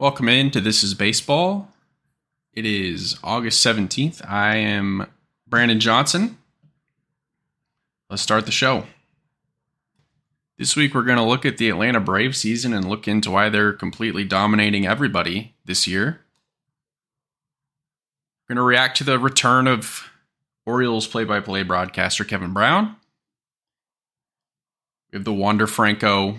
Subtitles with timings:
[0.00, 1.72] Welcome in to This is Baseball.
[2.52, 4.24] It is August 17th.
[4.24, 5.08] I am
[5.48, 6.38] Brandon Johnson.
[8.08, 8.84] Let's start the show.
[10.56, 13.48] This week, we're going to look at the Atlanta Braves season and look into why
[13.48, 16.20] they're completely dominating everybody this year.
[18.44, 20.08] We're going to react to the return of
[20.64, 22.94] Orioles play by play broadcaster Kevin Brown.
[25.10, 26.38] We have the Wander Franco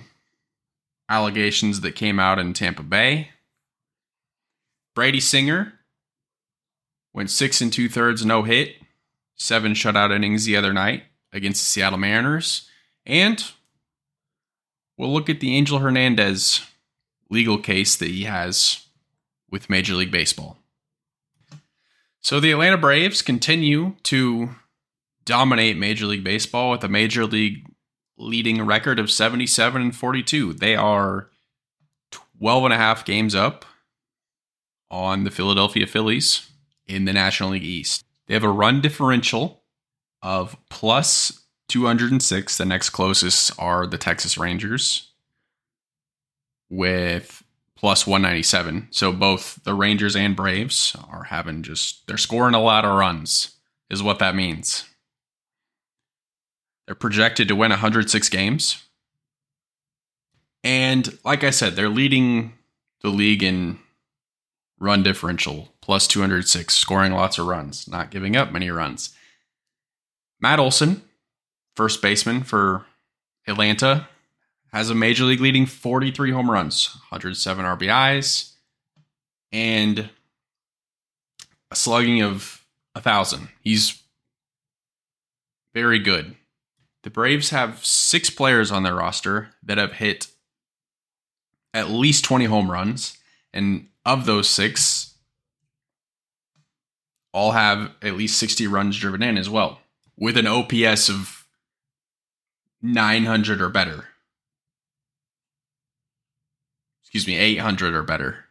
[1.09, 3.31] allegations that came out in Tampa Bay.
[4.99, 5.75] Brady Singer
[7.13, 8.75] went six and two thirds, no hit,
[9.33, 12.69] seven shutout innings the other night against the Seattle Mariners.
[13.05, 13.41] And
[14.97, 16.65] we'll look at the Angel Hernandez
[17.29, 18.87] legal case that he has
[19.49, 20.57] with Major League Baseball.
[22.19, 24.49] So the Atlanta Braves continue to
[25.23, 27.65] dominate Major League Baseball with a Major League
[28.17, 30.55] leading record of 77 and 42.
[30.55, 31.29] They are
[32.37, 33.63] 12 and a half games up
[34.91, 36.49] on the Philadelphia Phillies
[36.87, 38.03] in the National League East.
[38.27, 39.63] They have a run differential
[40.21, 42.57] of plus 206.
[42.57, 45.11] The next closest are the Texas Rangers
[46.69, 47.43] with
[47.75, 48.87] plus 197.
[48.91, 53.55] So both the Rangers and Braves are having just, they're scoring a lot of runs,
[53.89, 54.85] is what that means.
[56.85, 58.83] They're projected to win 106 games.
[60.63, 62.53] And like I said, they're leading
[63.01, 63.79] the league in
[64.79, 69.15] run differential, plus 206, scoring lots of runs, not giving up many runs.
[70.39, 71.03] Matt Olson,
[71.75, 72.85] first baseman for
[73.47, 74.07] Atlanta,
[74.71, 78.53] has a major league leading 43 home runs, 107 RBIs,
[79.51, 80.09] and
[81.71, 82.65] a slugging of
[82.95, 83.49] a thousand.
[83.61, 84.01] He's
[85.73, 86.35] very good.
[87.03, 90.27] The Braves have six players on their roster that have hit
[91.73, 93.17] at least 20 home runs,
[93.53, 95.13] and of those six,
[97.31, 99.79] all have at least 60 runs driven in as well,
[100.17, 101.45] with an OPS of
[102.81, 104.05] 900 or better.
[107.03, 108.45] Excuse me, 800 or better.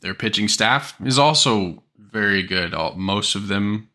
[0.00, 2.74] Their pitching staff is also very good.
[2.74, 3.88] All, most of them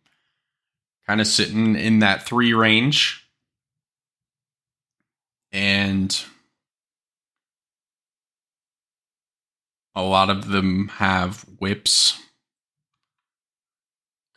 [1.07, 3.25] kind of sitting in that three range.
[5.51, 6.22] And
[9.95, 12.19] a lot of them have WHIPs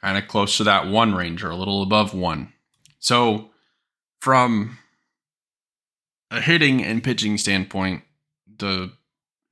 [0.01, 2.53] kind of close to that one range or a little above one.
[2.99, 3.51] So,
[4.21, 4.79] from
[6.31, 8.03] a hitting and pitching standpoint,
[8.59, 8.93] the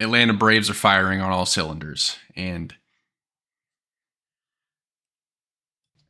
[0.01, 2.17] Atlanta Braves are firing on all cylinders.
[2.35, 2.75] And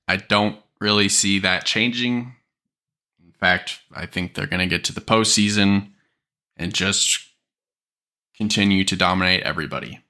[0.07, 2.35] I don't really see that changing.
[3.25, 5.91] In fact, I think they're going to get to the postseason
[6.57, 7.30] and just
[8.41, 10.01] continue to dominate everybody.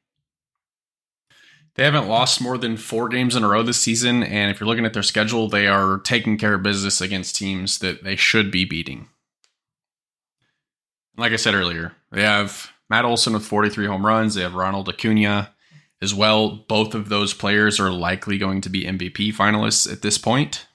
[1.74, 4.68] They haven't lost more than four games in a row this season, and if you're
[4.68, 8.52] looking at their schedule, they are taking care of business against teams that they should
[8.52, 9.08] be beating.
[11.16, 14.36] Like I said earlier, they have Matt Olson with 43 home runs.
[14.36, 15.52] They have Ronald Acuna
[16.00, 16.50] as well.
[16.50, 20.68] Both of those players are likely going to be MVP finalists at this point.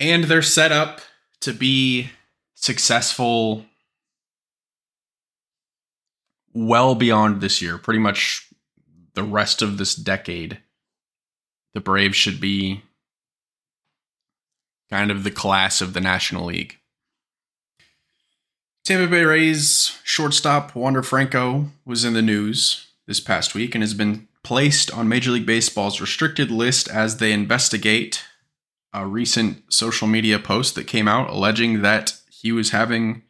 [0.00, 1.02] And they're set up
[1.42, 2.10] to be
[2.56, 3.64] successful
[6.54, 8.48] well beyond this year, pretty much
[9.14, 10.58] the rest of this decade.
[11.74, 12.82] The Braves should be
[14.90, 16.78] kind of the class of the National League.
[18.84, 23.94] Tampa Bay Rays shortstop Wander Franco was in the news this past week and has
[23.94, 28.24] been placed on Major League Baseball's restricted list as they investigate
[28.92, 33.22] a recent social media post that came out alleging that he was having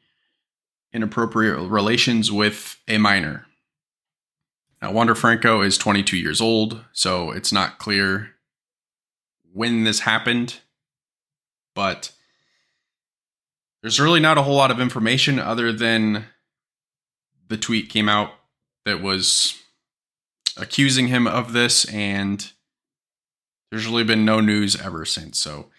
[0.95, 3.47] inappropriate relations with a minor.
[4.81, 8.31] Now, Wander Franco is 22 years old, so it's not clear
[9.53, 10.61] when this happened,
[11.75, 12.13] but
[13.83, 16.27] there's really not a whole lot of information other than
[17.49, 18.31] the tweet came out
[18.85, 19.61] that was
[20.57, 22.53] accusing him of this, and
[23.71, 25.39] there's really been no news ever since.
[25.39, 25.71] So,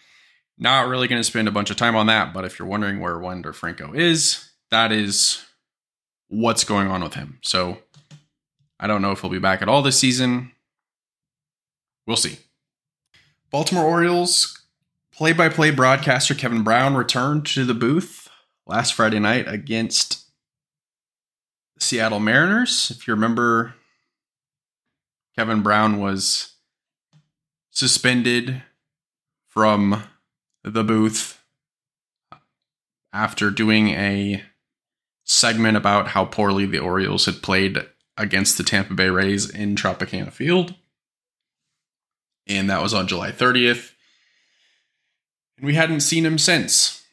[0.57, 2.99] not really going to spend a bunch of time on that, but if you're wondering
[2.99, 4.44] where Wander Franco is,
[4.75, 5.43] that is
[6.27, 7.39] what's going on with him.
[7.41, 7.79] So,
[8.79, 10.51] I don't know if he'll be back at all this season.
[12.05, 12.37] We'll see.
[13.49, 14.65] Baltimore Orioles
[15.15, 18.27] Play by play broadcaster Kevin Brown returned to the booth
[18.67, 20.25] last Friday night against
[21.77, 22.91] the Seattle Mariners.
[22.91, 23.75] If you remember,
[25.37, 26.55] Kevin Brown was
[27.71, 28.61] suspended
[29.47, 30.03] from
[30.65, 31.41] the booth
[33.13, 34.43] after doing a
[35.25, 37.79] segment about how poorly the Orioles had played
[38.17, 40.75] against the Tampa Bay Rays in Tropicana Field.
[42.47, 43.91] And that was on July 30th.
[45.57, 47.03] And we hadn't seen him since.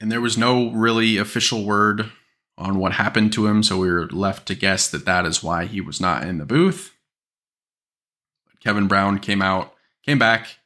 [0.00, 2.10] And there was no really official word
[2.56, 5.64] on what happened to him, so we were left to guess that that is why
[5.64, 6.92] he was not in the booth.
[8.60, 9.72] Kevin Brown came out,
[10.04, 10.58] came back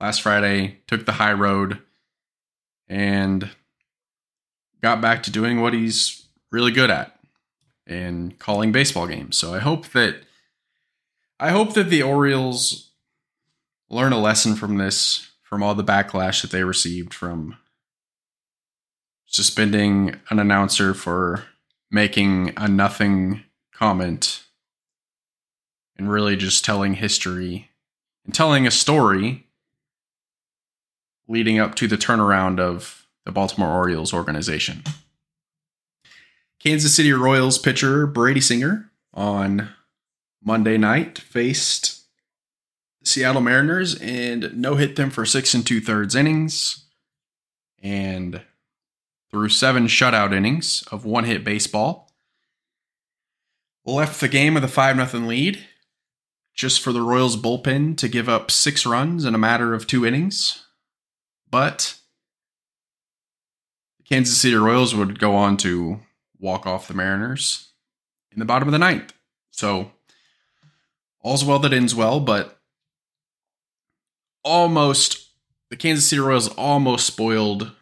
[0.00, 1.80] last Friday, took the high road,
[2.88, 3.50] and
[4.82, 7.18] got back to doing what he's really good at
[7.86, 9.36] and calling baseball games.
[9.36, 10.16] So I hope that
[11.40, 12.90] I hope that the Orioles
[13.88, 17.56] learn a lesson from this, from all the backlash that they received from
[19.26, 21.44] suspending an announcer for
[21.90, 24.44] making a nothing comment
[25.96, 27.70] and really just telling history
[28.24, 29.46] and telling a story
[31.28, 34.82] leading up to the turnaround of the Baltimore Orioles organization.
[36.58, 39.68] Kansas City Royals pitcher Brady Singer on
[40.42, 42.04] Monday night faced
[43.04, 46.86] Seattle Mariners and no hit them for six and two thirds innings.
[47.82, 48.40] And
[49.30, 52.10] through seven shutout innings of one hit baseball,
[53.84, 55.66] left the game with a 5 0 lead
[56.54, 60.06] just for the Royals bullpen to give up six runs in a matter of two
[60.06, 60.64] innings.
[61.50, 61.98] But
[64.08, 66.00] Kansas City Royals would go on to
[66.38, 67.68] walk off the Mariners
[68.32, 69.12] in the bottom of the ninth.
[69.50, 69.92] So
[71.20, 72.58] all's well that ends well, but
[74.42, 75.28] almost
[75.68, 77.72] the Kansas City Royals almost spoiled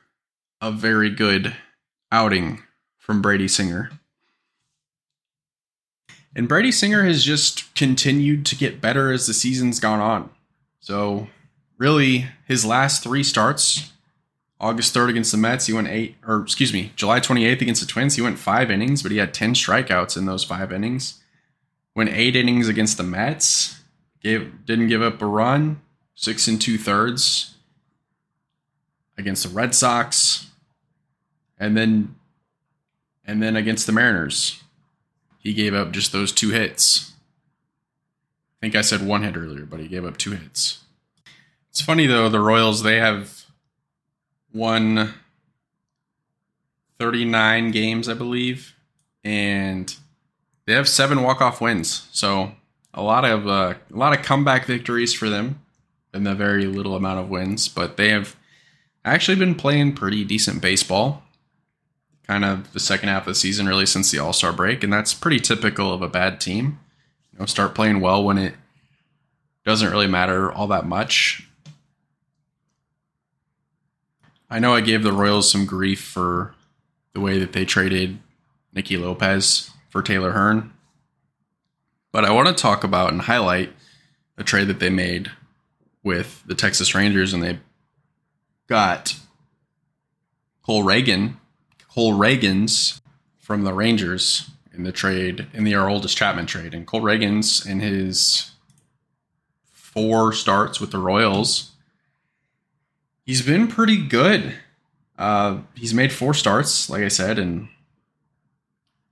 [0.60, 1.54] a very good
[2.10, 2.62] outing
[2.98, 3.90] from Brady Singer.
[6.34, 10.30] And Brady Singer has just continued to get better as the season's gone on.
[10.80, 11.28] So,
[11.78, 13.92] really, his last three starts
[14.58, 17.86] August 3rd against the Mets, he went eight, or excuse me, July 28th against the
[17.86, 21.20] Twins, he went five innings, but he had 10 strikeouts in those five innings.
[21.94, 23.80] Went eight innings against the Mets,
[24.22, 25.80] gave didn't give up a run,
[26.14, 27.56] six and two thirds
[29.18, 30.50] against the Red Sox,
[31.58, 32.16] and then
[33.24, 34.62] and then against the Mariners,
[35.38, 37.12] he gave up just those two hits.
[38.58, 40.84] I think I said one hit earlier, but he gave up two hits.
[41.70, 43.45] It's funny though, the Royals they have
[44.56, 45.14] won
[46.98, 48.74] 39 games, I believe,
[49.22, 49.94] and
[50.66, 52.08] they have seven walk-off wins.
[52.12, 52.52] So
[52.94, 55.60] a lot of uh, a lot of comeback victories for them,
[56.12, 57.68] and the very little amount of wins.
[57.68, 58.36] But they have
[59.04, 61.22] actually been playing pretty decent baseball.
[62.26, 64.92] Kind of the second half of the season, really since the All Star break, and
[64.92, 66.80] that's pretty typical of a bad team.
[67.32, 68.54] You know, start playing well when it
[69.64, 71.45] doesn't really matter all that much,
[74.48, 76.54] I know I gave the Royals some grief for
[77.12, 78.18] the way that they traded
[78.72, 80.72] Nicky Lopez for Taylor Hearn.
[82.12, 83.72] But I want to talk about and highlight
[84.38, 85.30] a trade that they made
[86.02, 87.58] with the Texas Rangers, and they
[88.68, 89.16] got
[90.62, 91.38] Cole Reagan,
[91.88, 93.00] Cole Ragans
[93.38, 96.74] from the Rangers in the trade, in the Aroldis Chapman trade.
[96.74, 98.52] And Cole Ragans, in his
[99.64, 101.72] four starts with the Royals,
[103.26, 104.54] he's been pretty good.
[105.18, 107.68] Uh, he's made four starts, like I said, and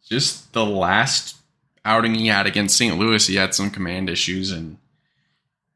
[0.09, 1.37] just the last
[1.85, 2.97] outing he had against St.
[2.99, 4.79] Louis, he had some command issues and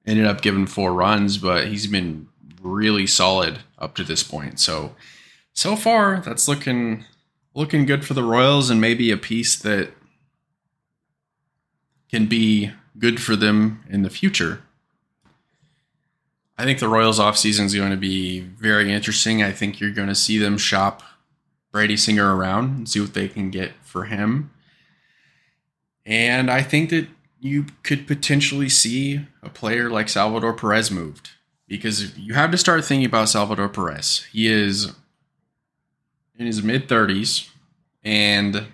[0.06, 2.28] ended up giving four runs, but he's been
[2.62, 4.60] really solid up to this point.
[4.60, 4.94] So
[5.52, 7.04] so far, that's looking
[7.54, 9.90] looking good for the Royals and maybe a piece that
[12.10, 14.62] can be good for them in the future.
[16.58, 19.42] I think the Royals offseason is going to be very interesting.
[19.42, 21.02] I think you're going to see them shop
[21.70, 24.50] Brady Singer around and see what they can get for him.
[26.04, 27.06] And I think that
[27.38, 31.30] you could potentially see a player like Salvador Perez moved
[31.68, 34.26] because you have to start thinking about Salvador Perez.
[34.32, 34.92] He is
[36.36, 37.50] in his mid 30s
[38.02, 38.66] and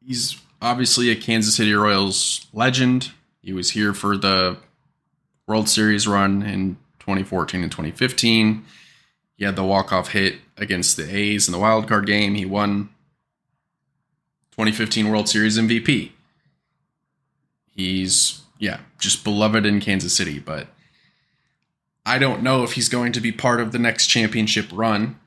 [0.00, 3.10] he's obviously a Kansas City Royals legend.
[3.44, 4.56] He was here for the
[5.46, 8.64] World Series run in 2014 and 2015.
[9.36, 12.36] He had the walk-off hit against the A's in the wild card game.
[12.36, 12.88] He won
[14.52, 16.12] 2015 World Series MVP.
[17.70, 20.68] He's yeah, just beloved in Kansas City, but
[22.06, 25.20] I don't know if he's going to be part of the next championship run.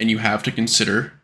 [0.00, 1.17] And you have to consider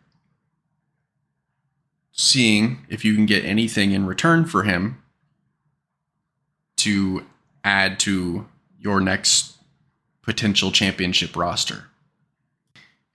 [2.15, 5.03] seeing if you can get anything in return for him
[6.77, 7.25] to
[7.63, 8.47] add to
[8.79, 9.57] your next
[10.21, 11.85] potential championship roster.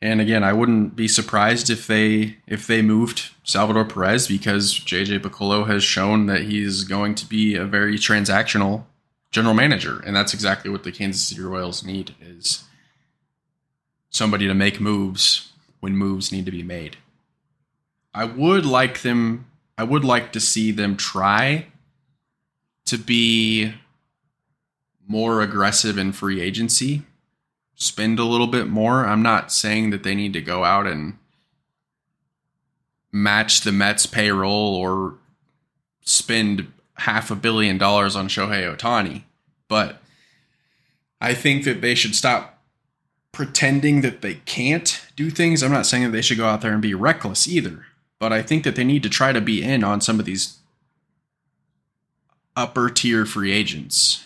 [0.03, 5.21] And again, I wouldn't be surprised if they if they moved Salvador Perez because JJ
[5.21, 8.85] Picollo has shown that he's going to be a very transactional
[9.31, 12.65] general manager, and that's exactly what the Kansas City Royals need is
[14.11, 16.97] somebody to make moves when moves need to be made.
[18.13, 19.47] I would like them
[19.79, 21.67] I would like to see them try
[22.85, 23.73] to be
[25.09, 27.03] more aggressive in free agency
[27.81, 29.07] spend a little bit more.
[29.07, 31.17] I'm not saying that they need to go out and
[33.11, 35.15] match the Mets payroll or
[36.03, 39.23] spend half a billion dollars on Shohei Ohtani,
[39.67, 40.03] but
[41.21, 42.63] I think that they should stop
[43.33, 45.63] pretending that they can't do things.
[45.63, 47.87] I'm not saying that they should go out there and be reckless either,
[48.21, 50.59] but I think that they need to try to be in on some of these
[52.55, 54.25] upper tier free agents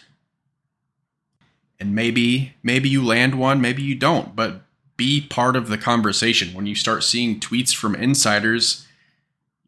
[1.84, 4.62] and maybe maybe you land one, maybe you don't, but
[4.96, 6.54] be part of the conversation.
[6.54, 8.86] When you start seeing tweets from insiders,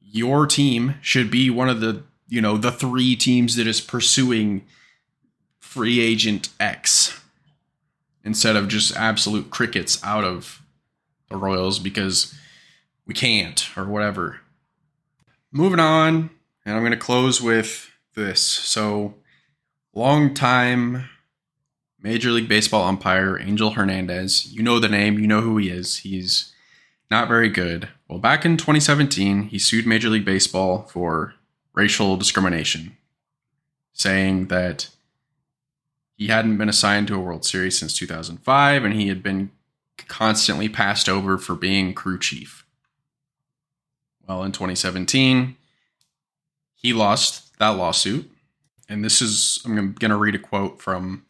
[0.00, 4.64] your team should be one of the, you know, the three teams that is pursuing
[5.58, 7.20] free agent X
[8.24, 10.62] instead of just absolute crickets out of
[11.28, 12.34] the Royals because
[13.06, 14.40] we can't or whatever.
[15.52, 16.30] Moving on,
[16.64, 18.42] and I'm going to close with this.
[18.42, 19.14] So,
[19.94, 21.08] long time
[22.06, 24.52] Major League Baseball umpire Angel Hernandez.
[24.52, 25.98] You know the name, you know who he is.
[25.98, 26.52] He's
[27.10, 27.88] not very good.
[28.08, 31.34] Well, back in 2017, he sued Major League Baseball for
[31.74, 32.96] racial discrimination,
[33.92, 34.90] saying that
[36.16, 39.50] he hadn't been assigned to a World Series since 2005 and he had been
[40.08, 42.65] constantly passed over for being crew chief.
[44.28, 45.56] Well, in 2017,
[46.74, 48.30] he lost that lawsuit.
[48.88, 51.24] And this is, I'm going to read a quote from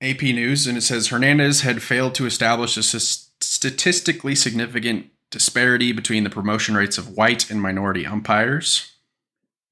[0.00, 6.24] AP News, and it says Hernandez had failed to establish a statistically significant disparity between
[6.24, 8.92] the promotion rates of white and minority umpires.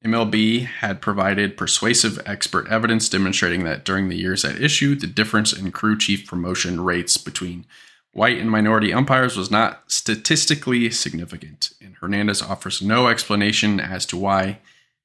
[0.05, 5.53] MLB had provided persuasive expert evidence demonstrating that during the years at issue, the difference
[5.53, 7.67] in crew chief promotion rates between
[8.13, 14.17] white and minority umpires was not statistically significant, and Hernandez offers no explanation as to
[14.17, 14.59] why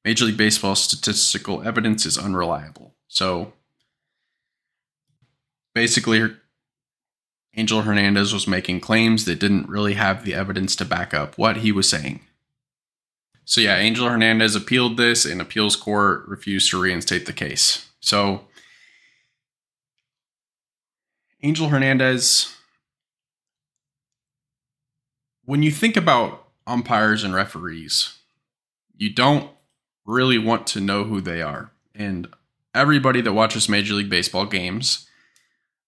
[0.06, 2.94] Major League Baseball statistical evidence is unreliable.
[3.08, 3.54] So,
[5.74, 6.32] basically
[7.56, 11.58] Angel Hernandez was making claims that didn't really have the evidence to back up what
[11.58, 12.22] he was saying.
[13.46, 17.90] So yeah, Angel Hernandez appealed this and appeals court refused to reinstate the case.
[18.00, 18.46] So
[21.42, 22.57] Angel Hernandez
[25.48, 28.20] when you think about umpires and referees,
[28.98, 29.50] you don't
[30.06, 31.72] really want to know who they are.
[31.96, 32.28] And
[32.76, 35.08] everybody that watches Major League Baseball games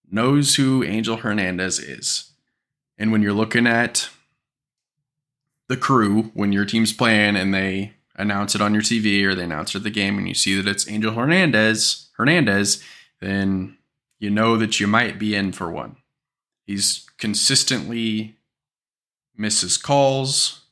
[0.09, 2.31] knows who Angel Hernandez is.
[2.97, 4.09] And when you're looking at
[5.67, 9.43] the crew, when your team's playing and they announce it on your TV or they
[9.43, 12.81] announce it at the game and you see that it's Angel Hernandez, Hernandez,
[13.19, 13.77] then
[14.19, 15.97] you know that you might be in for one.
[16.65, 18.37] He's consistently
[19.39, 20.65] misses calls.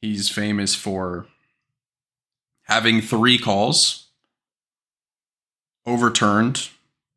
[0.00, 1.26] He's famous for
[2.62, 4.06] having three calls
[5.84, 6.68] overturned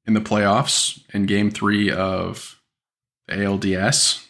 [0.05, 2.59] in the playoffs in game three of
[3.27, 4.25] the ALDS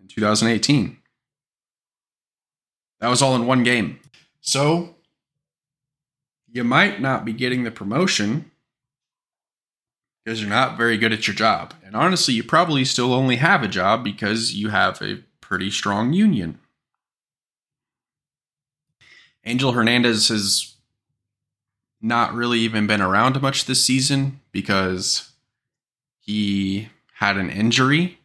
[0.00, 0.98] in 2018.
[3.00, 4.00] That was all in one game.
[4.40, 4.96] So
[6.50, 8.50] you might not be getting the promotion
[10.24, 11.74] because you're not very good at your job.
[11.84, 16.12] And honestly, you probably still only have a job because you have a pretty strong
[16.12, 16.58] union.
[19.44, 20.76] Angel Hernandez has
[22.00, 25.32] not really even been around much this season because
[26.18, 28.18] he had an injury.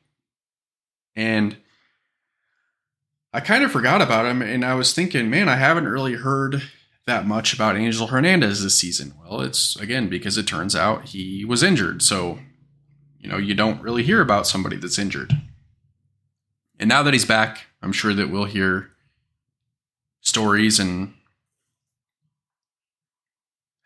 [1.15, 1.57] And
[3.33, 6.61] I kind of forgot about him and I was thinking, man, I haven't really heard
[7.09, 9.13] that much about Angel Hernandez this season.
[9.19, 12.01] Well, it's again because it turns out he was injured.
[12.03, 12.39] So,
[13.17, 15.33] you know, you don't really hear about somebody that's injured.
[16.79, 18.91] And now that he's back, I'm sure that we'll hear
[20.21, 21.15] stories and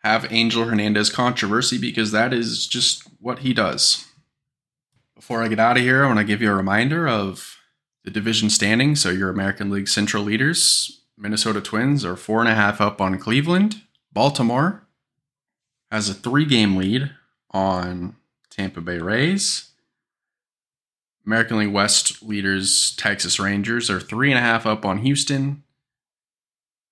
[0.02, 4.06] have Angel Hernandez controversy because that is just what he does.
[5.16, 7.56] Before I get out of here, I want to give you a reminder of
[8.04, 8.94] the division standing.
[8.94, 13.18] So, your American League Central leaders, Minnesota Twins, are four and a half up on
[13.18, 13.82] Cleveland.
[14.12, 14.86] Baltimore
[15.90, 17.10] has a three game lead
[17.50, 18.16] on
[18.50, 19.70] Tampa Bay Rays.
[21.26, 25.62] American League West leaders, Texas Rangers, are three and a half up on Houston.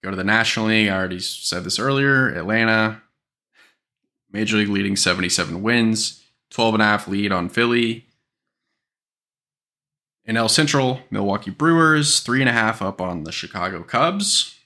[0.03, 0.89] Go to the National League.
[0.89, 2.29] I already said this earlier.
[2.29, 3.03] Atlanta,
[4.33, 8.07] Major League leading 77 wins, 12 and a half lead on Philly.
[10.25, 14.59] In NL Central, Milwaukee Brewers, three and a half up on the Chicago Cubs.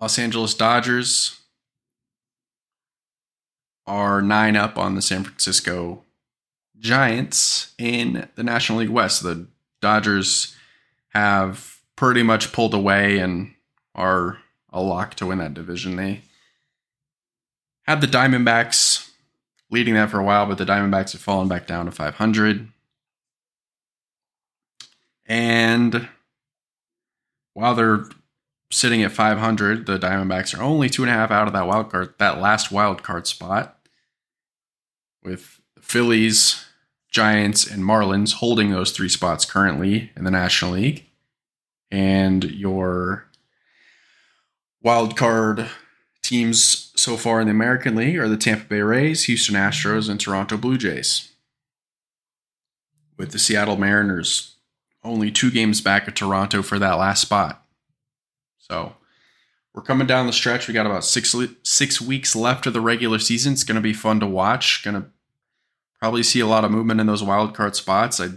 [0.00, 1.40] Los Angeles Dodgers
[3.86, 6.02] are nine up on the San Francisco
[6.78, 9.22] Giants in the National League West.
[9.22, 9.46] The
[9.80, 10.54] Dodgers
[11.10, 13.54] have pretty much pulled away and
[13.94, 14.38] are
[14.70, 15.96] a lock to win that division.
[15.96, 16.22] They
[17.82, 19.10] had the Diamondbacks
[19.70, 22.68] leading that for a while, but the Diamondbacks have fallen back down to 500.
[25.26, 26.08] And
[27.54, 28.04] while they're
[28.70, 31.90] sitting at 500, the Diamondbacks are only two and a half out of that wild
[31.90, 33.78] card, that last wild card spot,
[35.22, 36.64] with the Phillies,
[37.10, 41.06] Giants, and Marlins holding those three spots currently in the National League.
[41.90, 43.26] And your
[44.82, 45.68] wild card
[46.28, 50.20] teams so far in the American League are the Tampa Bay Rays, Houston Astros, and
[50.20, 51.32] Toronto Blue Jays.
[53.16, 54.56] With the Seattle Mariners
[55.06, 57.64] only two games back of Toronto for that last spot.
[58.58, 58.96] So
[59.72, 60.66] we're coming down the stretch.
[60.66, 63.52] We got about six six weeks left of the regular season.
[63.52, 64.82] It's going to be fun to watch.
[64.84, 65.08] Going to
[66.00, 68.20] probably see a lot of movement in those wild card spots.
[68.20, 68.30] I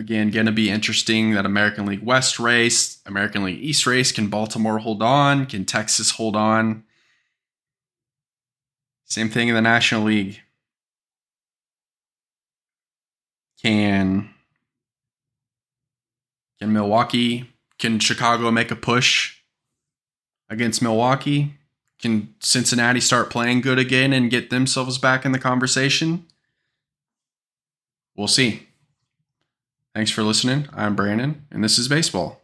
[0.00, 4.10] again going to be interesting that American League West race, American League East race.
[4.10, 5.46] Can Baltimore hold on?
[5.46, 6.82] Can Texas hold on?
[9.04, 10.40] Same thing in the National League.
[13.62, 14.30] Can
[16.58, 19.38] can Milwaukee can Chicago make a push
[20.48, 21.54] against Milwaukee?
[22.00, 26.26] Can Cincinnati start playing good again and get themselves back in the conversation?
[28.16, 28.69] We'll see.
[29.94, 30.68] Thanks for listening.
[30.72, 32.39] I'm Brandon, and this is baseball.